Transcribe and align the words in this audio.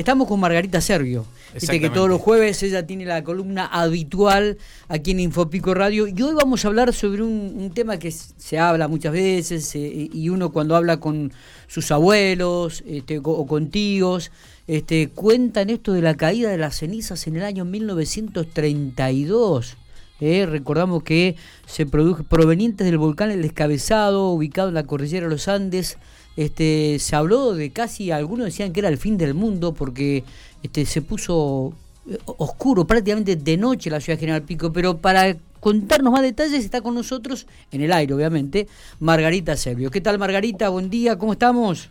Estamos 0.00 0.26
con 0.28 0.40
Margarita 0.40 0.80
Servio. 0.80 1.26
Viste 1.52 1.78
que 1.78 1.90
todos 1.90 2.08
los 2.08 2.22
jueves 2.22 2.62
ella 2.62 2.86
tiene 2.86 3.04
la 3.04 3.22
columna 3.22 3.66
habitual 3.66 4.56
aquí 4.88 5.10
en 5.10 5.20
Infopico 5.20 5.74
Radio. 5.74 6.08
Y 6.08 6.22
hoy 6.22 6.32
vamos 6.32 6.64
a 6.64 6.68
hablar 6.68 6.94
sobre 6.94 7.22
un, 7.22 7.70
tema 7.74 7.98
que 7.98 8.10
se 8.10 8.58
habla 8.58 8.88
muchas 8.88 9.12
veces 9.12 9.74
eh, 9.74 10.08
y 10.10 10.30
uno 10.30 10.52
cuando 10.52 10.74
habla 10.74 11.00
con 11.00 11.34
sus 11.66 11.90
abuelos 11.90 12.82
este, 12.86 13.20
o 13.22 13.46
con 13.46 13.68
tíos, 13.68 14.30
este, 14.66 15.10
cuentan 15.10 15.68
esto 15.68 15.92
de 15.92 16.00
la 16.00 16.16
caída 16.16 16.48
de 16.48 16.56
las 16.56 16.78
cenizas 16.78 17.26
en 17.26 17.36
el 17.36 17.44
año 17.44 17.66
1932. 17.66 19.76
Eh, 20.22 20.46
recordamos 20.46 21.02
que 21.02 21.36
se 21.66 21.84
produjo 21.84 22.24
provenientes 22.24 22.86
del 22.86 22.96
volcán 22.96 23.30
El 23.30 23.42
Descabezado, 23.42 24.30
ubicado 24.30 24.68
en 24.68 24.76
la 24.76 24.84
cordillera 24.84 25.26
de 25.26 25.30
los 25.30 25.46
Andes, 25.46 25.98
este, 26.36 26.98
se 26.98 27.16
habló 27.16 27.54
de 27.54 27.70
casi, 27.70 28.10
algunos 28.10 28.46
decían 28.46 28.72
que 28.72 28.80
era 28.80 28.88
el 28.88 28.98
fin 28.98 29.18
del 29.18 29.34
mundo 29.34 29.74
porque 29.74 30.24
este, 30.62 30.84
se 30.86 31.02
puso 31.02 31.74
eh, 32.08 32.16
oscuro, 32.24 32.86
prácticamente 32.86 33.36
de 33.36 33.56
noche 33.56 33.90
la 33.90 34.00
ciudad 34.00 34.16
de 34.16 34.20
General 34.20 34.42
Pico, 34.42 34.72
pero 34.72 34.98
para 34.98 35.36
contarnos 35.60 36.12
más 36.12 36.22
detalles 36.22 36.64
está 36.64 36.80
con 36.80 36.94
nosotros, 36.94 37.46
en 37.70 37.82
el 37.82 37.92
aire 37.92 38.14
obviamente, 38.14 38.66
Margarita 38.98 39.56
Servio. 39.56 39.90
¿Qué 39.90 40.00
tal 40.00 40.18
Margarita? 40.18 40.68
Buen 40.70 40.88
día, 40.88 41.16
¿cómo 41.18 41.32
estamos? 41.32 41.90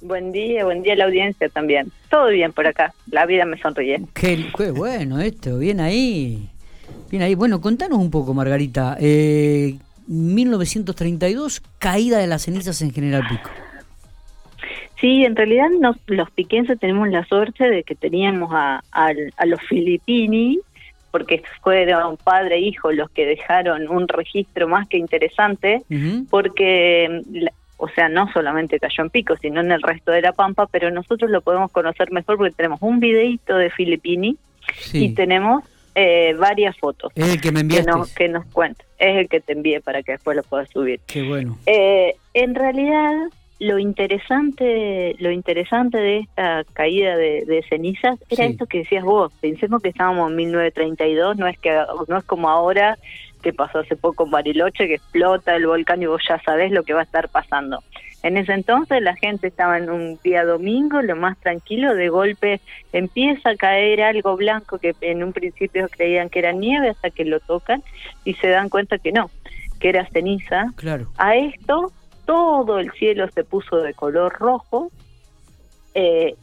Buen 0.00 0.30
día, 0.30 0.64
buen 0.64 0.82
día 0.82 0.92
a 0.92 0.96
la 0.96 1.04
audiencia 1.04 1.48
también. 1.48 1.90
Todo 2.10 2.28
bien 2.28 2.52
por 2.52 2.66
acá, 2.66 2.94
la 3.10 3.26
vida 3.26 3.44
me 3.44 3.58
sonríe. 3.58 4.02
Qué, 4.14 4.70
bueno 4.70 5.20
esto, 5.20 5.58
bien 5.58 5.80
ahí. 5.80 6.48
Bien 7.10 7.22
ahí. 7.22 7.34
Bueno, 7.34 7.60
contanos 7.60 7.98
un 7.98 8.10
poco, 8.10 8.34
Margarita. 8.34 8.96
Eh, 9.00 9.76
1932, 10.06 11.62
caída 11.78 12.18
de 12.18 12.26
las 12.26 12.42
cenizas 12.42 12.80
en 12.82 12.92
General 12.92 13.22
Pico. 13.28 13.50
Sí, 15.00 15.24
en 15.24 15.36
realidad 15.36 15.68
los 16.06 16.30
piquenses 16.30 16.78
tenemos 16.78 17.08
la 17.08 17.24
suerte 17.26 17.68
de 17.68 17.82
que 17.82 17.94
teníamos 17.94 18.50
a, 18.52 18.82
los 19.44 19.60
filipini, 19.62 20.58
porque 21.10 21.42
fueron 21.62 22.16
padre 22.16 22.56
e 22.56 22.60
hijo 22.60 22.92
los 22.92 23.10
que 23.10 23.26
dejaron 23.26 23.88
un 23.88 24.08
registro 24.08 24.68
más 24.68 24.88
que 24.88 24.96
interesante, 24.96 25.82
porque, 26.30 27.22
o 27.76 27.88
sea, 27.88 28.08
no 28.08 28.30
solamente 28.32 28.78
cayó 28.78 29.04
en 29.04 29.10
Pico, 29.10 29.36
sino 29.36 29.60
en 29.60 29.70
el 29.70 29.82
resto 29.82 30.12
de 30.12 30.22
la 30.22 30.32
Pampa, 30.32 30.66
pero 30.66 30.90
nosotros 30.90 31.30
lo 31.30 31.42
podemos 31.42 31.70
conocer 31.72 32.10
mejor 32.10 32.38
porque 32.38 32.54
tenemos 32.54 32.78
un 32.80 32.98
videito 32.98 33.56
de 33.56 33.70
Filipini 33.70 34.36
y 34.94 35.14
tenemos 35.14 35.62
eh, 35.98 36.34
varias 36.38 36.76
fotos. 36.76 37.10
Es 37.14 37.26
el 37.26 37.40
que 37.40 37.50
me 37.52 37.60
enviaste. 37.60 37.90
Que, 38.14 38.28
nos 38.28 38.44
cuenta. 38.46 38.84
Es 38.98 39.16
el 39.16 39.28
que 39.28 39.40
te 39.40 39.54
envié 39.54 39.80
para 39.80 40.02
que 40.02 40.12
después 40.12 40.36
lo 40.36 40.42
puedas 40.42 40.68
subir. 40.68 41.00
Qué 41.06 41.22
bueno. 41.22 41.58
Eh, 41.64 42.16
en 42.34 42.54
realidad, 42.54 43.14
lo 43.58 43.78
interesante, 43.78 45.16
lo 45.18 45.30
interesante 45.30 45.98
de 45.98 46.18
esta 46.18 46.64
caída 46.72 47.16
de, 47.16 47.64
cenizas 47.68 48.18
era 48.28 48.44
esto 48.44 48.66
que 48.66 48.78
decías 48.78 49.04
vos. 49.04 49.32
Pensemos 49.40 49.82
que 49.82 49.88
estábamos 49.88 50.30
en 50.30 50.36
1932, 50.36 51.36
no 51.36 51.46
es 51.46 51.58
que 51.58 51.70
no 52.08 52.18
es 52.18 52.24
como 52.24 52.50
ahora 52.50 52.98
que 53.42 53.52
pasó 53.52 53.78
hace 53.78 53.96
poco 53.96 54.24
en 54.24 54.30
Bariloche, 54.30 54.88
que 54.88 54.94
explota 54.94 55.56
el 55.56 55.66
volcán 55.66 56.02
y 56.02 56.06
vos 56.06 56.22
ya 56.28 56.40
sabés 56.42 56.70
lo 56.72 56.82
que 56.82 56.92
va 56.92 57.00
a 57.00 57.04
estar 57.04 57.28
pasando. 57.28 57.82
En 58.22 58.36
ese 58.36 58.52
entonces 58.52 59.00
la 59.02 59.14
gente 59.14 59.46
estaba 59.46 59.78
en 59.78 59.88
un 59.88 60.18
día 60.22 60.44
domingo, 60.44 61.00
lo 61.00 61.16
más 61.16 61.38
tranquilo, 61.38 61.94
de 61.94 62.08
golpe 62.08 62.60
empieza 62.92 63.50
a 63.50 63.56
caer 63.56 64.02
algo 64.02 64.36
blanco 64.36 64.78
que 64.78 64.94
en 65.00 65.22
un 65.22 65.32
principio 65.32 65.88
creían 65.88 66.28
que 66.28 66.40
era 66.40 66.52
nieve 66.52 66.90
hasta 66.90 67.10
que 67.10 67.24
lo 67.24 67.40
tocan 67.40 67.82
y 68.24 68.34
se 68.34 68.48
dan 68.48 68.68
cuenta 68.68 68.98
que 68.98 69.12
no, 69.12 69.30
que 69.78 69.90
era 69.90 70.08
ceniza. 70.08 70.72
Claro. 70.74 71.08
A 71.18 71.36
esto 71.36 71.92
todo 72.26 72.78
el 72.78 72.92
cielo 72.92 73.28
se 73.30 73.44
puso 73.44 73.78
de 73.78 73.94
color 73.94 74.34
rojo, 74.38 74.90
eh, 75.94 76.34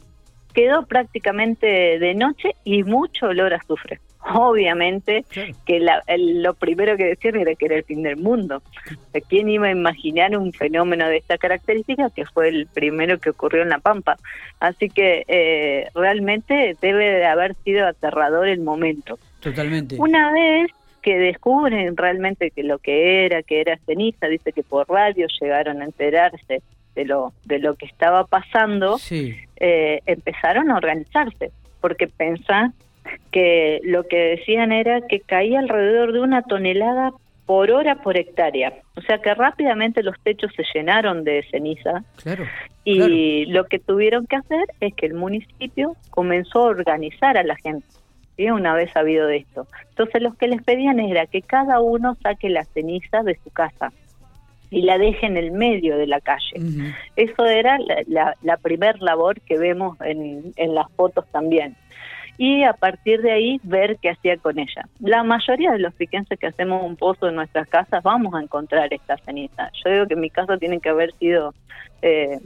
quedó 0.52 0.86
prácticamente 0.86 1.66
de 1.98 2.14
noche 2.14 2.56
y 2.64 2.82
mucho 2.82 3.26
olor 3.26 3.54
a 3.54 3.58
azufre 3.58 4.00
obviamente 4.32 5.24
que 5.66 5.86
lo 6.18 6.54
primero 6.54 6.96
que 6.96 7.04
decían 7.04 7.36
era 7.36 7.54
que 7.54 7.66
era 7.66 7.76
el 7.76 7.84
fin 7.84 8.02
del 8.02 8.16
mundo. 8.16 8.62
¿Quién 9.28 9.48
iba 9.48 9.66
a 9.66 9.70
imaginar 9.70 10.36
un 10.36 10.52
fenómeno 10.52 11.08
de 11.08 11.18
esta 11.18 11.38
característica 11.38 12.10
que 12.10 12.24
fue 12.26 12.48
el 12.48 12.66
primero 12.66 13.18
que 13.18 13.30
ocurrió 13.30 13.62
en 13.62 13.68
La 13.68 13.78
Pampa? 13.78 14.16
Así 14.60 14.88
que 14.88 15.24
eh, 15.28 15.88
realmente 15.94 16.76
debe 16.80 17.04
de 17.04 17.26
haber 17.26 17.54
sido 17.64 17.86
aterrador 17.86 18.48
el 18.48 18.60
momento. 18.60 19.18
Totalmente. 19.40 19.96
Una 19.98 20.32
vez 20.32 20.70
que 21.04 21.18
descubren 21.18 21.98
realmente 21.98 22.50
que 22.50 22.62
lo 22.62 22.78
que 22.78 23.26
era, 23.26 23.42
que 23.42 23.60
era 23.60 23.78
ceniza, 23.84 24.26
dice 24.26 24.52
que 24.52 24.62
por 24.62 24.88
radio 24.88 25.26
llegaron 25.38 25.82
a 25.82 25.84
enterarse 25.84 26.62
de 26.94 27.04
lo, 27.04 27.34
de 27.44 27.58
lo 27.58 27.74
que 27.74 27.84
estaba 27.84 28.24
pasando, 28.24 28.96
eh, 29.10 30.00
empezaron 30.06 30.70
a 30.70 30.76
organizarse, 30.76 31.50
porque 31.82 32.08
pensan 32.08 32.72
que 33.30 33.80
lo 33.84 34.04
que 34.04 34.16
decían 34.36 34.72
era 34.72 35.02
que 35.02 35.20
caía 35.20 35.58
alrededor 35.58 36.14
de 36.14 36.20
una 36.20 36.40
tonelada 36.40 37.12
por 37.44 37.70
hora 37.70 37.96
por 37.96 38.16
hectárea. 38.16 38.72
O 38.96 39.02
sea 39.02 39.18
que 39.18 39.34
rápidamente 39.34 40.02
los 40.02 40.18
techos 40.22 40.52
se 40.56 40.64
llenaron 40.72 41.22
de 41.22 41.44
ceniza. 41.50 42.02
Claro, 42.22 42.46
y 42.82 43.44
lo 43.46 43.64
que 43.64 43.78
tuvieron 43.78 44.26
que 44.26 44.36
hacer 44.36 44.64
es 44.80 44.94
que 44.94 45.04
el 45.04 45.14
municipio 45.14 45.96
comenzó 46.08 46.60
a 46.60 46.70
organizar 46.70 47.36
a 47.36 47.42
la 47.42 47.56
gente. 47.56 47.86
¿Sí? 48.36 48.50
Una 48.50 48.74
vez 48.74 48.90
sabido 48.92 49.26
de 49.26 49.38
esto. 49.38 49.66
Entonces 49.90 50.22
los 50.22 50.34
que 50.36 50.48
les 50.48 50.62
pedían 50.62 51.00
era 51.00 51.26
que 51.26 51.42
cada 51.42 51.80
uno 51.80 52.16
saque 52.22 52.48
la 52.48 52.64
ceniza 52.64 53.22
de 53.22 53.38
su 53.42 53.50
casa 53.50 53.92
y 54.70 54.82
la 54.82 54.98
deje 54.98 55.26
en 55.26 55.36
el 55.36 55.52
medio 55.52 55.96
de 55.96 56.06
la 56.06 56.20
calle. 56.20 56.54
Eso 57.16 57.46
era 57.46 57.78
la, 57.78 58.02
la, 58.06 58.36
la 58.42 58.56
primer 58.56 59.00
labor 59.00 59.40
que 59.40 59.58
vemos 59.58 59.96
en, 60.00 60.52
en 60.56 60.74
las 60.74 60.90
fotos 60.92 61.26
también 61.30 61.76
y 62.36 62.64
a 62.64 62.72
partir 62.72 63.22
de 63.22 63.32
ahí 63.32 63.60
ver 63.62 63.98
qué 64.00 64.10
hacía 64.10 64.36
con 64.36 64.58
ella. 64.58 64.88
La 65.00 65.22
mayoría 65.22 65.72
de 65.72 65.78
los 65.78 65.94
piquenses 65.94 66.38
que 66.38 66.48
hacemos 66.48 66.82
un 66.82 66.96
pozo 66.96 67.28
en 67.28 67.36
nuestras 67.36 67.68
casas 67.68 68.02
vamos 68.02 68.34
a 68.34 68.42
encontrar 68.42 68.92
esta 68.92 69.16
ceniza. 69.18 69.70
Yo 69.84 69.92
digo 69.92 70.06
que 70.06 70.14
en 70.14 70.20
mi 70.20 70.30
caso 70.30 70.58
tiene 70.58 70.80
que 70.80 70.88
haber 70.88 71.12
sido 71.14 71.54
eh, 72.02 72.38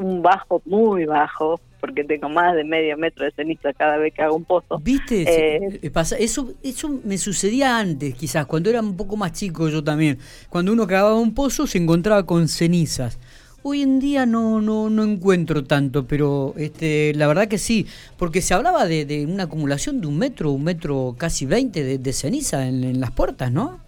un 0.00 0.22
bajo 0.22 0.62
muy 0.64 1.04
bajo, 1.04 1.60
porque 1.80 2.04
tengo 2.04 2.28
más 2.28 2.54
de 2.54 2.64
medio 2.64 2.96
metro 2.96 3.24
de 3.24 3.32
ceniza 3.32 3.72
cada 3.72 3.96
vez 3.96 4.12
que 4.12 4.22
hago 4.22 4.36
un 4.36 4.44
pozo. 4.44 4.78
¿Viste? 4.78 5.22
Eh, 5.22 5.80
eh, 5.82 5.90
pasa, 5.90 6.16
eso, 6.16 6.52
eso 6.62 7.00
me 7.04 7.18
sucedía 7.18 7.78
antes, 7.78 8.14
quizás, 8.14 8.46
cuando 8.46 8.70
era 8.70 8.80
un 8.80 8.96
poco 8.96 9.16
más 9.16 9.32
chico 9.32 9.68
yo 9.68 9.82
también. 9.82 10.18
Cuando 10.48 10.72
uno 10.72 10.86
cavaba 10.86 11.18
un 11.18 11.34
pozo 11.34 11.66
se 11.66 11.78
encontraba 11.78 12.24
con 12.26 12.48
cenizas. 12.48 13.18
Hoy 13.62 13.82
en 13.82 14.00
día 14.00 14.24
no, 14.24 14.62
no, 14.62 14.88
no 14.88 15.04
encuentro 15.04 15.64
tanto, 15.64 16.06
pero 16.06 16.54
este, 16.56 17.12
la 17.14 17.26
verdad 17.26 17.46
que 17.46 17.58
sí, 17.58 17.86
porque 18.16 18.40
se 18.40 18.54
hablaba 18.54 18.86
de, 18.86 19.26
una 19.28 19.42
acumulación 19.44 20.00
de 20.00 20.06
un 20.06 20.16
metro, 20.16 20.50
un 20.52 20.64
metro 20.64 21.14
casi 21.18 21.44
veinte 21.44 21.98
de, 21.98 22.12
ceniza 22.14 22.66
en, 22.66 23.00
las 23.00 23.10
puertas, 23.10 23.52
¿no? 23.52 23.78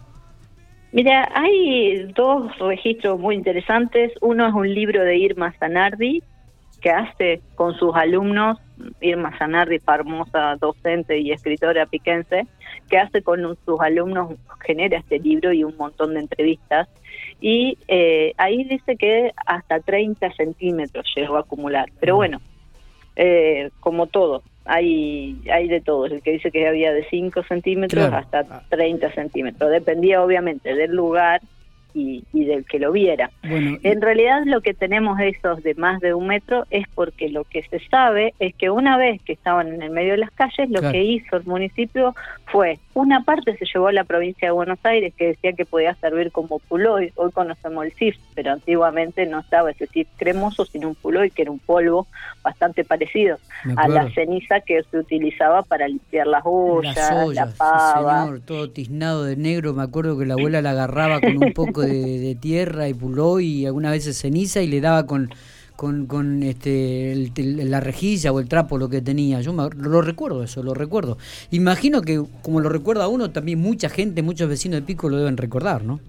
Mira, 0.93 1.29
hay 1.35 2.05
dos 2.15 2.57
registros 2.59 3.19
muy 3.19 3.35
interesantes. 3.35 4.13
Uno 4.21 4.47
es 4.47 4.55
un 4.55 4.73
libro 4.73 5.03
de 5.03 5.17
Irma 5.17 5.53
Zanardi, 5.59 6.23
que 6.81 6.91
hace 6.91 7.41
con 7.55 7.75
sus 7.75 7.95
alumnos, 7.95 8.59
Irma 9.01 9.37
Zanardi, 9.39 9.79
famosa 9.79 10.57
docente 10.57 11.19
y 11.19 11.33
escritora 11.33 11.87
piquense, 11.87 12.47
que 12.91 12.99
hace 12.99 13.23
con 13.23 13.57
sus 13.65 13.81
alumnos, 13.81 14.35
genera 14.67 14.99
este 14.99 15.19
libro 15.19 15.53
y 15.53 15.65
un 15.65 15.77
montón 15.77 16.15
de 16.15 16.21
entrevistas 16.21 16.89
y 17.41 17.77
eh, 17.89 18.33
ahí 18.37 18.65
dice 18.65 18.97
que 18.97 19.33
hasta 19.47 19.81
30 19.81 20.33
centímetros 20.35 21.05
llegó 21.17 21.37
a 21.37 21.41
acumular. 21.41 21.91
Pero 21.99 22.17
bueno, 22.17 22.41
eh, 23.17 23.71
como 23.81 24.07
todo, 24.07 24.43
hay, 24.65 25.41
hay 25.53 25.69
de 25.69 25.81
todo. 25.81 26.07
El 26.07 26.23
que 26.23 26.33
dice 26.33 26.51
que 26.51 26.67
había 26.67 26.93
de 26.93 27.05
5 27.09 27.43
centímetros 27.45 28.13
hasta 28.13 28.63
30 28.69 29.13
centímetros. 29.13 29.71
Dependía 29.71 30.23
obviamente 30.23 30.75
del 30.75 30.93
lugar 30.95 31.41
y, 31.95 32.25
del 32.33 32.65
que 32.65 32.79
lo 32.79 32.93
viera. 32.93 33.31
en 33.43 34.01
realidad 34.01 34.43
lo 34.45 34.61
que 34.61 34.75
tenemos 34.75 35.19
esos 35.21 35.63
de 35.63 35.75
más 35.75 36.01
de 36.01 36.15
un 36.15 36.27
metro 36.27 36.67
es 36.71 36.87
porque 36.95 37.29
lo 37.29 37.45
que 37.45 37.63
se 37.63 37.79
sabe 37.89 38.35
es 38.39 38.55
que 38.55 38.71
una 38.71 38.97
vez 38.97 39.21
que 39.23 39.33
estaban 39.33 39.69
en 39.69 39.83
el 39.83 39.91
medio 39.91 40.13
de 40.13 40.19
las 40.19 40.31
calles, 40.33 40.71
lo 40.71 40.91
que 40.91 41.03
hizo 41.03 41.37
el 41.37 41.45
municipio 41.45 42.15
fue, 42.47 42.79
una 42.95 43.25
parte 43.25 43.57
se 43.57 43.65
llevó 43.65 43.89
a 43.89 43.93
la 43.93 44.05
provincia 44.05 44.49
de 44.49 44.53
Buenos 44.53 44.79
Aires 44.85 45.15
que 45.17 45.29
decía 45.29 45.53
que 45.53 45.65
podía 45.65 45.95
servir 45.97 46.33
como 46.33 46.59
puloy, 46.59 47.13
hoy 47.17 47.31
conocemos 47.33 47.85
el 47.85 47.93
CIF, 47.93 48.17
pero 48.35 48.53
antiguamente 48.53 49.27
no 49.27 49.41
estaba 49.41 49.71
ese 49.71 49.87
CIF 49.87 50.09
cremoso, 50.17 50.65
sino 50.67 50.89
un 50.89 50.95
puloy 50.95 51.31
que 51.31 51.43
era 51.43 51.51
un 51.51 51.59
polvo 51.59 52.07
bastante 52.43 52.85
parecido 52.85 53.39
a 53.77 53.89
la 53.89 54.11
ceniza 54.11 54.61
que 54.61 54.83
se 54.91 54.99
utilizaba 54.99 55.63
para 55.63 55.89
limpiar 55.89 56.27
las 56.27 56.43
ollas, 56.45 56.97
la 57.35 57.47
pava. 57.47 58.25
señor, 58.25 58.41
todo 58.41 58.71
tiznado 58.71 59.25
de 59.25 59.37
negro, 59.37 59.73
me 59.73 59.83
acuerdo 59.83 60.19
que 60.19 60.27
la 60.27 60.35
abuela 60.35 60.61
la 60.63 60.71
agarraba 60.71 61.21
con 61.21 61.43
un 61.43 61.53
poco 61.53 61.82
de, 61.87 62.37
tierra 62.41 62.89
y 62.89 62.95
puló 62.95 63.41
y 63.41 63.67
algunas 63.67 63.93
veces 63.93 64.19
ceniza 64.19 64.63
y 64.63 64.69
le 64.69 64.81
daba 64.81 65.07
con, 65.07 65.31
con, 65.77 66.43
este, 66.43 67.31
la 67.37 67.81
rejilla 67.81 68.33
o 68.33 68.41
el 68.41 68.49
trapo 68.49 68.79
lo 68.79 68.89
que 68.89 69.01
tenía. 69.01 69.41
Yo 69.41 69.53
lo 69.53 70.03
recuerdo 70.03 70.43
eso, 70.43 70.63
lo 70.63 70.75
recuerdo. 70.75 71.19
Imagino 71.51 72.03
que 72.03 72.23
como 72.43 72.61
lo 72.61 72.69
recuerda 72.69 73.09
uno, 73.09 73.31
también 73.31 73.61
mucha 73.61 73.89
gente, 73.89 74.23
muchos 74.23 74.49
vecinos 74.49 74.81
de 74.81 74.87
Pico 74.87 75.09
lo 75.09 75.19
deben 75.19 75.37
recordar, 75.37 75.85
¿no? 75.85 76.01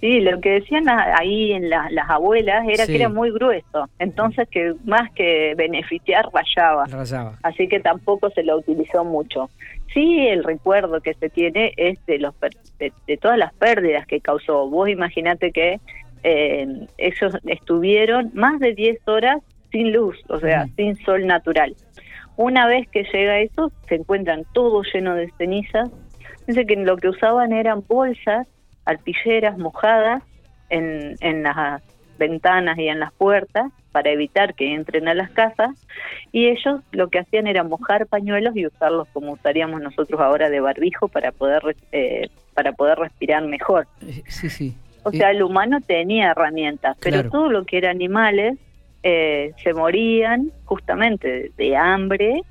Sí, 0.00 0.20
lo 0.20 0.40
que 0.40 0.60
decían 0.60 0.84
ahí 0.88 1.52
en 1.52 1.70
las 1.70 2.10
abuelas 2.10 2.66
era 2.68 2.86
que 2.86 2.96
era 2.96 3.08
muy 3.08 3.30
grueso, 3.30 3.88
entonces 3.98 4.46
que 4.50 4.74
más 4.84 5.10
que 5.12 5.54
beneficiar 5.56 6.26
rayaba. 6.32 6.84
rayaba. 6.84 7.38
Así 7.42 7.66
que 7.66 7.80
tampoco 7.80 8.30
se 8.30 8.42
lo 8.42 8.58
utilizó 8.58 9.04
mucho. 9.04 9.48
Sí, 9.94 10.28
el 10.28 10.44
recuerdo 10.44 11.00
que 11.00 11.14
se 11.14 11.30
tiene 11.30 11.72
es 11.78 11.98
de, 12.04 12.18
los, 12.18 12.34
de, 12.78 13.16
todas 13.16 13.38
las 13.38 13.54
pérdidas 13.54 14.06
que 14.06 14.20
causó. 14.20 14.68
Vos 14.68 14.90
imaginate 14.90 15.50
que 15.50 15.80
eh, 16.22 16.86
ellos 16.98 17.38
estuvieron 17.46 18.30
más 18.34 18.60
de 18.60 18.74
10 18.74 19.08
horas 19.08 19.38
sin 19.72 19.92
luz, 19.92 20.18
o 20.28 20.38
sea, 20.38 20.66
sin 20.76 20.96
sol 20.96 21.26
natural. 21.26 21.74
Una 22.36 22.66
vez 22.66 22.86
que 22.90 23.04
llega 23.04 23.40
eso, 23.40 23.72
se 23.88 23.94
encuentran 23.94 24.44
todo 24.52 24.82
lleno 24.92 25.14
de 25.14 25.30
cenizas. 25.38 25.90
Dice 26.46 26.66
que 26.66 26.76
lo 26.76 26.98
que 26.98 27.08
usaban 27.08 27.52
eran 27.52 27.82
bolsas 27.88 28.46
arpilleras 28.86 29.58
mojadas 29.58 30.22
en, 30.70 31.16
en 31.20 31.42
las 31.42 31.82
ventanas 32.18 32.78
y 32.78 32.88
en 32.88 33.00
las 33.00 33.12
puertas 33.12 33.70
para 33.92 34.10
evitar 34.10 34.54
que 34.54 34.74
entren 34.74 35.08
a 35.08 35.14
las 35.14 35.30
casas 35.30 35.70
y 36.32 36.48
ellos 36.48 36.80
lo 36.92 37.08
que 37.08 37.18
hacían 37.18 37.46
era 37.46 37.64
mojar 37.64 38.06
pañuelos 38.06 38.56
y 38.56 38.66
usarlos 38.66 39.08
como 39.12 39.32
usaríamos 39.32 39.80
nosotros 39.80 40.20
ahora 40.20 40.50
de 40.50 40.60
barbijo 40.60 41.08
para 41.08 41.32
poder 41.32 41.76
eh, 41.92 42.28
para 42.52 42.72
poder 42.72 42.98
respirar 42.98 43.42
mejor. 43.44 43.86
Eh, 44.02 44.22
sí, 44.28 44.50
sí. 44.50 44.76
O 45.02 45.12
sea, 45.12 45.30
el 45.30 45.42
humano 45.42 45.78
tenía 45.80 46.32
herramientas, 46.32 46.96
pero 47.00 47.30
todo 47.30 47.48
lo 47.48 47.64
que 47.64 47.78
era 47.78 47.90
animales 47.90 48.58
eh, 49.02 49.52
se 49.62 49.72
morían 49.72 50.50
justamente 50.64 51.52
de 51.56 51.76
hambre 51.76 52.42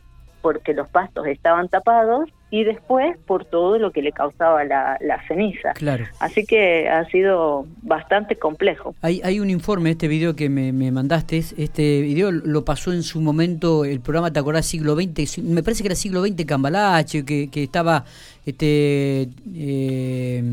porque 0.41 0.73
los 0.73 0.87
pastos 0.87 1.27
estaban 1.27 1.67
tapados 1.67 2.29
y 2.55 2.63
después 2.63 3.17
por 3.27 3.43
todo 3.43 3.77
lo 3.77 3.91
que 3.91 4.01
le 4.01 4.13
causaba 4.13 4.63
la, 4.63 4.97
ceniza. 5.27 5.73
Claro. 5.73 6.05
Así 6.19 6.45
que 6.45 6.87
ha 6.87 7.03
sido 7.09 7.65
bastante 7.81 8.37
complejo. 8.37 8.95
Hay, 9.01 9.19
hay 9.25 9.41
un 9.41 9.49
informe, 9.49 9.91
este 9.91 10.07
video 10.07 10.37
que 10.37 10.47
me, 10.47 10.71
mandaste, 10.89 11.39
este 11.39 12.01
video 12.01 12.31
lo 12.31 12.63
pasó 12.63 12.93
en 12.93 13.03
su 13.03 13.19
momento 13.19 13.83
el 13.83 13.99
programa, 13.99 14.31
¿te 14.31 14.39
acordás? 14.39 14.65
Siglo 14.65 14.95
XX, 14.95 15.39
me 15.39 15.63
parece 15.63 15.83
que 15.83 15.89
era 15.89 15.95
siglo 15.95 16.25
XX 16.25 16.45
Cambalache, 16.45 17.25
que, 17.25 17.49
que 17.49 17.63
estaba... 17.63 18.05
este 18.45 19.27
eh, 19.53 20.43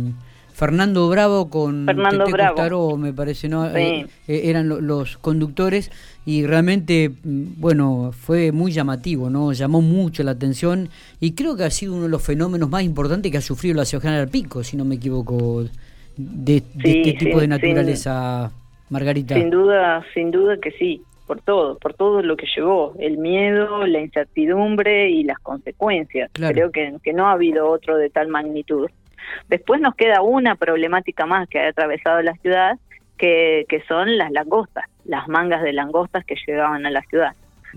Fernando 0.63 1.09
Bravo 1.09 1.51
con 1.51 1.87
Fernando 1.87 2.25
Bravo. 2.27 2.97
me 2.97 3.13
parece, 3.13 3.49
¿no? 3.49 3.67
Eh, 3.67 4.07
eh, 4.29 4.43
eran 4.45 4.69
los 4.87 5.19
conductores 5.19 5.91
y 6.25 6.47
realmente, 6.47 7.11
mm, 7.11 7.61
bueno, 7.61 8.13
fue 8.13 8.53
muy 8.53 8.71
llamativo, 8.71 9.29
¿no? 9.29 9.53
Llamó 9.53 9.81
mucho 9.81 10.23
la 10.23 10.31
atención 10.31 10.89
y 11.19 11.35
creo 11.35 11.57
que 11.57 11.65
ha 11.65 11.71
sido 11.71 11.95
uno 11.95 12.05
de 12.05 12.11
los 12.11 12.25
fenómenos 12.25 12.71
más 12.71 12.85
importantes 12.85 13.33
que 13.33 13.39
ha 13.39 13.41
sufrido 13.41 13.75
la 13.75 13.85
ciudad 13.85 14.03
general 14.03 14.29
Pico, 14.29 14.63
si 14.63 14.77
no 14.77 14.85
me 14.85 14.95
equivoco, 14.95 15.65
de, 16.17 16.63
este 16.85 17.15
tipo 17.15 17.41
de 17.41 17.49
naturaleza, 17.49 18.53
Margarita. 18.89 19.35
Sin 19.35 19.51
duda, 19.51 20.07
sin 20.15 20.31
duda 20.31 20.59
que 20.59 20.71
sí, 20.71 21.03
por 21.27 21.41
todo, 21.41 21.77
por 21.79 21.95
todo 21.95 22.23
lo 22.23 22.37
que 22.37 22.47
llevó, 22.55 22.95
el 23.01 23.19
miedo, 23.19 23.85
la 23.85 24.01
incertidumbre 24.01 25.11
y 25.11 25.25
las 25.25 25.41
consecuencias. 25.41 26.31
Creo 26.33 26.71
que, 26.71 26.95
que 27.03 27.13
no 27.13 27.27
ha 27.27 27.33
habido 27.33 27.69
otro 27.69 27.97
de 27.97 28.11
tal 28.11 28.29
magnitud. 28.29 28.87
Después 29.49 29.81
nos 29.81 29.95
queda 29.95 30.23
una 30.23 30.57
problemática 30.57 31.27
más 31.27 31.49
que 31.49 31.61
ha 31.61 31.69
atravesado 31.69 32.23
la 32.23 32.35
ciudad, 32.35 32.79
que, 33.19 33.67
que 33.69 33.83
son 33.83 34.19
las 34.19 34.31
langostas, 34.33 34.85
las 35.05 35.29
mangas 35.29 35.63
de 35.63 35.73
langostas 35.73 36.25
que 36.25 36.37
llegaban 36.47 36.87
a 36.87 36.91
la 36.91 37.03
ciudad. 37.03 37.35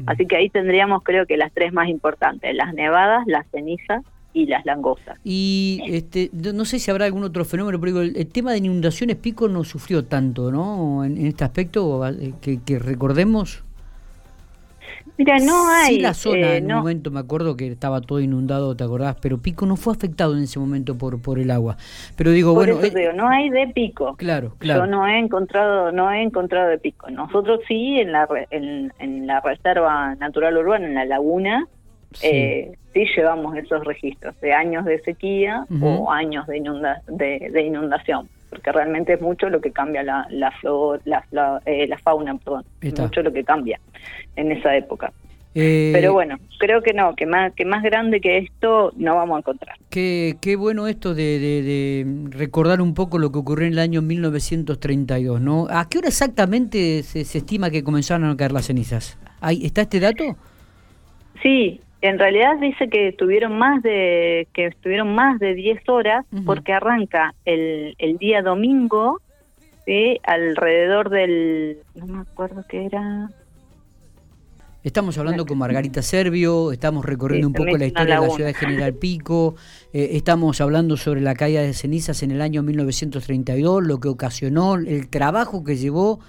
Así 0.08 0.26
que 0.26 0.36
ahí 0.36 0.50
tendríamos 0.50 1.04
creo 1.04 1.26
que 1.26 1.38
las 1.38 1.54
tres 1.54 1.72
más 1.72 1.88
importantes, 1.88 2.54
las 2.54 2.74
nevadas, 2.74 3.24
las 3.28 3.48
cenizas 3.52 4.04
y 4.34 4.46
las 4.46 4.66
langostas. 4.66 5.18
Y 5.24 5.82
este, 5.88 6.30
no 6.34 6.66
sé 6.66 6.80
si 6.80 6.92
habrá 6.92 7.06
algún 7.06 7.24
otro 7.24 7.46
fenómeno, 7.46 7.80
pero 7.80 8.02
el, 8.02 8.28
tema 8.28 8.52
de 8.52 8.58
inundaciones 8.58 9.16
Pico 9.16 9.48
no 9.48 9.64
sufrió 9.64 10.04
tanto, 10.04 10.52
¿no? 10.52 11.06
En, 11.06 11.26
este 11.26 11.46
aspecto, 11.46 12.06
eh, 12.08 12.34
que, 12.42 12.60
que 12.62 12.78
recordemos. 12.78 13.64
Mira, 15.18 15.40
no 15.40 15.70
hay. 15.70 15.96
Sí, 15.96 16.02
la 16.02 16.14
zona 16.14 16.54
eh, 16.54 16.58
en 16.58 16.72
un 16.72 16.80
momento 16.80 17.12
me 17.12 17.20
acuerdo 17.20 17.56
que 17.56 17.68
estaba 17.68 18.02
todo 18.02 18.20
inundado, 18.20 18.76
¿te 18.76 18.84
acordás? 18.84 19.16
Pero 19.22 19.38
Pico 19.38 19.66
no 19.66 19.76
fue 19.76 19.94
afectado 19.94 20.36
en 20.36 20.44
ese 20.44 20.60
momento 20.60 20.98
por 20.98 21.22
por 21.22 21.40
el 21.40 21.52
agua. 21.52 21.78
Pero 22.18 22.32
digo, 22.32 22.54
bueno. 22.54 22.80
Eh, 22.82 23.12
no 23.16 23.30
hay 23.30 23.50
de 23.50 23.68
Pico. 23.68 24.16
Claro, 24.18 24.56
claro. 24.58 24.82
Yo 24.82 24.88
no 24.88 25.08
he 25.08 25.18
encontrado, 25.18 25.92
no 25.92 26.12
he 26.12 26.22
encontrado 26.22 26.70
de 26.70 26.78
Pico. 26.78 27.10
Nosotros 27.10 27.62
sí, 27.68 28.00
en 28.00 28.12
la, 28.12 28.28
en, 28.52 28.92
en 29.00 29.28
la 29.28 29.42
Reserva 29.42 30.16
Natural 30.16 30.58
Urbana, 30.58 30.88
en 30.88 30.96
la 30.96 31.06
laguna, 31.06 31.68
sí. 32.12 32.28
Eh, 32.28 32.78
sí 32.94 33.06
llevamos 33.16 33.56
esos 33.58 33.84
registros 33.84 34.40
de 34.42 34.54
años 34.54 34.86
de 34.86 35.02
sequía 35.02 35.66
o 35.82 36.12
años 36.12 36.48
de, 36.48 36.58
inunda, 36.58 37.02
de, 37.08 37.50
de 37.52 37.62
inundación 37.62 38.30
porque 38.56 38.72
realmente 38.72 39.14
es 39.14 39.22
mucho 39.22 39.50
lo 39.50 39.60
que 39.60 39.72
cambia 39.72 40.02
la, 40.02 40.26
la, 40.30 40.52
flor, 40.52 41.02
la, 41.04 41.24
eh, 41.66 41.88
la 41.88 41.98
fauna, 41.98 42.36
perdón, 42.38 42.66
mucho 42.82 43.22
lo 43.22 43.34
que 43.34 43.44
cambia 43.44 43.80
en 44.36 44.52
esa 44.52 44.76
época. 44.76 45.12
Eh, 45.58 45.92
Pero 45.94 46.12
bueno, 46.12 46.38
creo 46.60 46.82
que 46.82 46.94
no, 46.94 47.16
que 47.16 47.26
más, 47.26 47.54
que 47.54 47.64
más 47.64 47.82
grande 47.82 48.20
que 48.20 48.40
esto 48.40 48.92
no 48.98 49.16
vamos 49.16 49.38
a 49.38 49.40
encontrar. 49.40 49.78
Qué, 49.90 50.36
qué 50.42 50.58
bueno 50.58 50.88
esto 50.88 51.14
de, 51.16 51.40
de, 51.40 52.06
recordar 52.30 52.82
un 52.82 52.94
poco 52.94 53.20
lo 53.20 53.32
que 53.32 53.40
ocurrió 53.40 53.68
en 53.68 53.74
el 53.74 53.80
año 53.80 54.02
1932, 54.02 55.40
¿no? 55.40 55.68
¿A 55.70 55.88
qué 55.88 56.00
hora 56.00 56.10
exactamente 56.10 57.04
se, 57.04 57.24
se 57.24 57.38
estima 57.38 57.70
que 57.70 57.84
comenzaron 57.84 58.30
a 58.30 58.36
caer 58.36 58.52
las 58.52 58.66
cenizas? 58.66 59.18
¿Está 59.42 59.82
este 59.82 60.02
dato? 60.02 60.36
Sí, 61.42 61.80
en 62.06 62.20
realidad 62.20 62.58
dice 62.60 62.90
que 62.90 63.10
estuvieron 63.10 63.58
más 63.58 63.82
de 63.82 64.48
que 64.54 64.68
estuvieron 64.68 65.16
más 65.16 65.40
de 65.40 65.54
10 65.54 65.90
horas 65.90 66.26
porque 66.46 66.74
arranca 66.74 67.34
el, 67.46 67.96
el 67.98 68.18
día 68.18 68.42
domingo 68.42 69.22
¿sí? 69.86 70.20
alrededor 70.24 71.10
del 71.10 71.78
no 71.96 72.08
me 72.08 72.20
acuerdo 72.22 72.64
qué 72.68 72.86
era. 72.86 73.30
Estamos 74.84 75.18
hablando 75.18 75.48
con 75.48 75.58
Margarita 75.58 76.04
Servio, 76.04 76.72
estamos 76.72 77.04
recorriendo 77.04 77.48
un 77.48 77.54
poco 77.54 77.76
la 77.76 77.88
historia 77.88 78.20
de 78.20 78.28
la 78.28 78.34
ciudad 78.36 78.50
de 78.50 78.54
General 78.54 78.94
Pico, 78.94 79.56
eh, 79.94 80.10
estamos 80.12 80.62
hablando 80.62 80.96
sobre 80.96 81.22
la 81.22 81.34
caída 81.34 81.64
de 81.64 81.74
cenizas 81.74 82.22
en 82.22 82.30
el 82.30 82.40
año 82.40 82.62
1932, 82.62 83.84
lo 83.84 84.00
que 84.00 84.10
ocasionó, 84.10 84.76
el 84.76 85.10
trabajo 85.10 85.64
que 85.64 85.78
llevó 85.78 86.20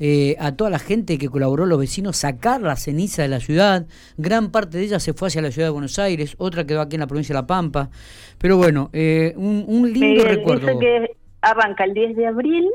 eh, 0.00 0.36
a 0.38 0.52
toda 0.52 0.70
la 0.70 0.78
gente 0.78 1.18
que 1.18 1.28
colaboró, 1.28 1.66
los 1.66 1.78
vecinos, 1.78 2.16
sacar 2.16 2.60
la 2.60 2.76
ceniza 2.76 3.22
de 3.22 3.28
la 3.28 3.40
ciudad. 3.40 3.86
Gran 4.16 4.50
parte 4.50 4.78
de 4.78 4.84
ella 4.84 5.00
se 5.00 5.12
fue 5.12 5.28
hacia 5.28 5.42
la 5.42 5.50
ciudad 5.50 5.68
de 5.68 5.72
Buenos 5.72 5.98
Aires, 5.98 6.34
otra 6.38 6.64
quedó 6.64 6.80
aquí 6.80 6.96
en 6.96 7.00
la 7.00 7.06
provincia 7.06 7.32
de 7.32 7.40
La 7.40 7.46
Pampa. 7.46 7.90
Pero 8.38 8.56
bueno, 8.56 8.90
eh, 8.92 9.34
un, 9.36 9.92
lindo 9.92 10.24
recuerdo. 10.24 10.66
Dice 10.66 10.78
que 10.78 11.16
arranca 11.42 11.84
el 11.84 11.94
10 11.94 12.16
de 12.16 12.26
abril 12.26 12.68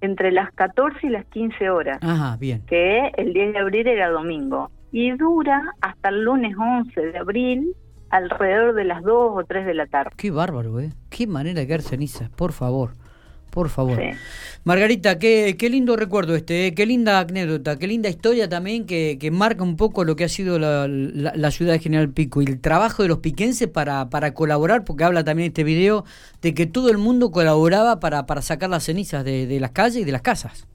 entre 0.00 0.32
las 0.32 0.52
14 0.52 0.98
y 1.06 1.10
las 1.10 1.24
15 1.26 1.70
horas. 1.70 1.98
Ajá, 2.02 2.36
bien. 2.36 2.62
Que 2.66 3.10
el 3.16 3.32
10 3.32 3.52
de 3.52 3.58
abril 3.58 3.86
era 3.86 4.10
domingo. 4.10 4.70
Y 4.92 5.10
dura 5.12 5.62
hasta 5.80 6.10
el 6.10 6.22
lunes 6.22 6.56
11 6.56 7.00
de 7.00 7.18
abril 7.18 7.74
alrededor 8.10 8.74
de 8.74 8.84
las 8.84 9.02
2 9.02 9.32
o 9.34 9.44
3 9.44 9.66
de 9.66 9.74
la 9.74 9.86
tarde. 9.86 10.10
Qué 10.16 10.30
bárbaro, 10.30 10.78
¿eh? 10.78 10.90
Qué 11.10 11.26
manera 11.26 11.60
de 11.60 11.66
caer 11.66 11.82
ceniza, 11.82 12.30
por 12.36 12.52
favor 12.52 12.92
por 13.54 13.68
favor. 13.68 14.00
Margarita, 14.64 15.18
qué, 15.20 15.56
qué 15.56 15.70
lindo 15.70 15.94
recuerdo 15.94 16.34
este, 16.34 16.66
eh, 16.66 16.74
qué 16.74 16.86
linda 16.86 17.20
anécdota, 17.20 17.78
qué 17.78 17.86
linda 17.86 18.08
historia 18.08 18.48
también 18.48 18.84
que, 18.84 19.16
que 19.20 19.30
marca 19.30 19.62
un 19.62 19.76
poco 19.76 20.02
lo 20.02 20.16
que 20.16 20.24
ha 20.24 20.28
sido 20.28 20.58
la, 20.58 20.88
la, 20.88 21.50
ciudad 21.52 21.72
de 21.72 21.78
General 21.78 22.10
Pico 22.10 22.42
y 22.42 22.46
el 22.46 22.60
trabajo 22.60 23.02
de 23.02 23.08
los 23.08 23.18
piquenses 23.18 23.68
para, 23.68 24.10
para 24.10 24.34
colaborar, 24.34 24.84
porque 24.84 25.04
habla 25.04 25.22
también 25.22 25.48
este 25.48 25.62
video 25.62 26.04
de 26.42 26.52
que 26.52 26.66
todo 26.66 26.90
el 26.90 26.98
mundo 26.98 27.30
colaboraba 27.30 28.00
para, 28.00 28.26
para 28.26 28.42
sacar 28.42 28.70
las 28.70 28.82
cenizas 28.84 29.24
de, 29.24 29.46
de 29.46 29.60
las 29.60 29.70
calles 29.70 30.02
y 30.02 30.04
de 30.04 30.12
las 30.12 30.22
casas. 30.22 30.66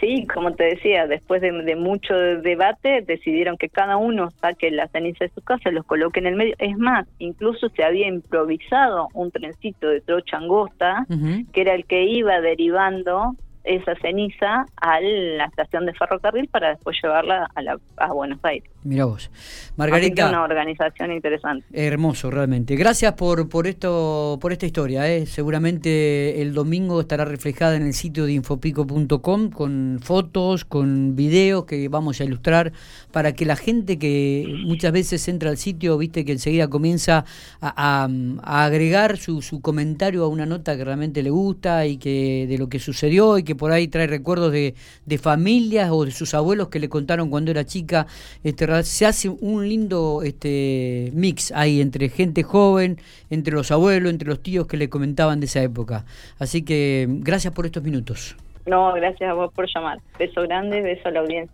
Sí, 0.00 0.26
como 0.26 0.52
te 0.52 0.64
decía, 0.64 1.06
después 1.06 1.40
de, 1.40 1.76
mucho 1.76 2.14
debate 2.14 3.02
decidieron 3.06 3.56
que 3.56 3.70
cada 3.70 3.96
uno 3.96 4.30
saque 4.42 4.70
la 4.70 4.88
ceniza 4.88 5.24
de 5.24 5.30
su 5.30 5.40
casa, 5.40 5.70
los 5.70 5.86
coloque 5.86 6.20
en 6.20 6.26
el 6.26 6.36
medio. 6.36 6.54
Es 6.58 6.76
más, 6.76 7.06
incluso 7.18 7.70
se 7.70 7.82
había 7.82 8.06
improvisado 8.06 9.08
un 9.14 9.30
trencito 9.30 9.88
de 9.88 10.02
trocha 10.02 10.36
angosta, 10.36 11.06
que 11.52 11.60
era 11.60 11.74
el 11.74 11.86
que 11.86 12.04
iba 12.04 12.40
derivando 12.40 13.36
esa 13.64 13.94
ceniza 13.96 14.66
a 14.76 15.00
la 15.00 15.44
estación 15.46 15.86
de 15.86 15.94
ferrocarril 15.94 16.48
para 16.48 16.70
después 16.70 16.96
llevarla 17.02 17.48
a, 17.54 17.62
la, 17.62 17.78
a 17.96 18.12
Buenos 18.12 18.38
Aires. 18.44 18.70
Mira 18.86 19.04
vos. 19.04 19.30
Margarita. 19.76 20.28
una 20.28 20.44
organización 20.44 21.10
interesante. 21.10 21.66
Hermoso, 21.72 22.30
realmente. 22.30 22.76
Gracias 22.76 23.14
por, 23.14 23.48
por, 23.48 23.66
esto, 23.66 24.38
por 24.40 24.52
esta 24.52 24.64
historia. 24.64 25.12
¿eh? 25.12 25.26
Seguramente 25.26 26.40
el 26.40 26.54
domingo 26.54 27.00
estará 27.00 27.24
reflejada 27.24 27.74
en 27.74 27.82
el 27.82 27.92
sitio 27.92 28.26
de 28.26 28.32
infopico.com 28.34 29.50
con 29.50 29.98
fotos, 30.00 30.64
con 30.64 31.16
videos 31.16 31.64
que 31.64 31.88
vamos 31.88 32.20
a 32.20 32.24
ilustrar 32.24 32.72
para 33.10 33.32
que 33.32 33.44
la 33.44 33.56
gente 33.56 33.98
que 33.98 34.46
muchas 34.64 34.92
veces 34.92 35.26
entra 35.26 35.50
al 35.50 35.56
sitio, 35.56 35.98
viste 35.98 36.24
que 36.24 36.32
enseguida 36.32 36.68
comienza 36.68 37.24
a, 37.60 38.08
a 38.42 38.64
agregar 38.64 39.16
su, 39.16 39.42
su 39.42 39.60
comentario 39.60 40.22
a 40.24 40.28
una 40.28 40.46
nota 40.46 40.76
que 40.76 40.84
realmente 40.84 41.22
le 41.24 41.30
gusta 41.30 41.86
y 41.86 41.96
que 41.96 42.46
de 42.48 42.56
lo 42.56 42.68
que 42.68 42.78
sucedió 42.78 43.36
y 43.36 43.42
que 43.42 43.56
por 43.56 43.72
ahí 43.72 43.88
trae 43.88 44.06
recuerdos 44.06 44.52
de, 44.52 44.74
de 45.04 45.18
familias 45.18 45.90
o 45.90 46.04
de 46.04 46.12
sus 46.12 46.34
abuelos 46.34 46.68
que 46.68 46.78
le 46.78 46.88
contaron 46.88 47.30
cuando 47.30 47.50
era 47.50 47.64
chica. 47.64 48.06
Este, 48.44 48.75
se 48.82 49.06
hace 49.06 49.28
un 49.28 49.68
lindo 49.68 50.22
este, 50.22 51.10
mix 51.14 51.52
ahí 51.52 51.80
entre 51.80 52.08
gente 52.08 52.42
joven, 52.42 52.98
entre 53.30 53.54
los 53.54 53.70
abuelos, 53.70 54.10
entre 54.10 54.28
los 54.28 54.42
tíos 54.42 54.66
que 54.66 54.76
le 54.76 54.88
comentaban 54.88 55.40
de 55.40 55.46
esa 55.46 55.62
época. 55.62 56.04
Así 56.38 56.64
que 56.64 57.06
gracias 57.08 57.52
por 57.54 57.66
estos 57.66 57.82
minutos. 57.82 58.36
No, 58.66 58.92
gracias 58.94 59.30
a 59.30 59.32
vos 59.32 59.52
por 59.52 59.66
llamar. 59.72 60.00
Beso 60.18 60.42
grande, 60.42 60.82
beso 60.82 61.08
a 61.08 61.12
la 61.12 61.20
audiencia. 61.20 61.44